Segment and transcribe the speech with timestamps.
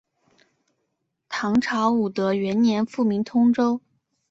[1.29, 3.79] 唐朝武德元年复名通州。